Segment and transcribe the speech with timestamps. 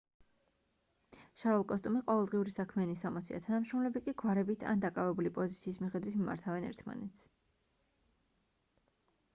[1.41, 7.29] შარვალ-კოსტუმი ყოველდღიური საქმიანი სამოსია თანამშრომლები კი გვარებით ან დაკავებული პოზიციის მიხედვით მიმართავენ ერთმანეთს